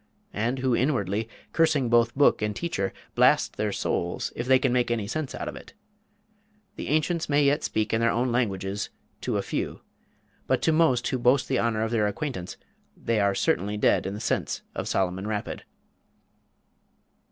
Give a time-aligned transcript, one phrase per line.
[0.33, 4.89] and who inwardly, cursing both book and teacher, blast their souls "if they can make
[4.89, 5.75] any sense out of it."
[6.75, 8.89] The ancients may yet speak in their own languages
[9.21, 9.81] to a few;
[10.47, 12.57] but to most who boast the honor of their acquaintance,
[12.97, 15.65] they are certainly dead in the sense of Solomon Rapid.